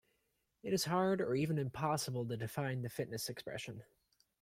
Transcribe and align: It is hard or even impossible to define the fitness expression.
It 0.63 0.73
is 0.73 0.85
hard 0.85 1.21
or 1.21 1.35
even 1.35 1.59
impossible 1.59 2.25
to 2.27 2.35
define 2.35 2.81
the 2.81 2.89
fitness 2.89 3.29
expression. 3.29 3.83